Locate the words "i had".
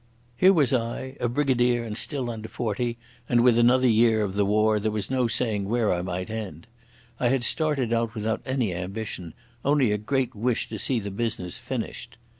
7.19-7.43